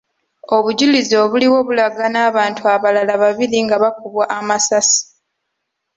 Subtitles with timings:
[0.55, 4.99] Obujulizi obuliwo bulaga n’abantu abalala babiri nga bakubwa amasasi.